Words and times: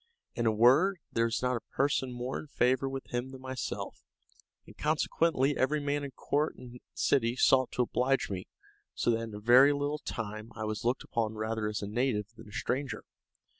In 0.33 0.47
a 0.47 0.51
word, 0.51 0.97
there 1.11 1.25
was 1.25 1.43
not 1.43 1.57
a 1.57 1.75
person 1.75 2.11
more 2.11 2.39
in 2.39 2.47
favor 2.47 2.89
with 2.89 3.13
him 3.13 3.29
than 3.29 3.39
myself, 3.41 4.01
and 4.65 4.75
consequently 4.75 5.55
every 5.55 5.79
man 5.79 6.03
in 6.03 6.09
court 6.09 6.55
and 6.55 6.79
city 6.95 7.35
sought 7.35 7.71
to 7.73 7.83
oblige 7.83 8.27
me, 8.27 8.47
so 8.95 9.11
that 9.11 9.19
in 9.19 9.35
a 9.35 9.39
very 9.39 9.73
little 9.73 9.99
time 9.99 10.51
I 10.55 10.63
was 10.65 10.83
looked 10.83 11.03
upon 11.03 11.35
rather 11.35 11.67
as 11.67 11.83
a 11.83 11.87
native 11.87 12.29
than 12.35 12.49
a 12.49 12.51
stranger. 12.51 13.03